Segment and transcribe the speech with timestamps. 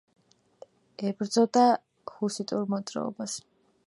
[1.09, 1.65] ებრძოდა
[2.13, 3.37] ჰუსიტურ მოძრაობას.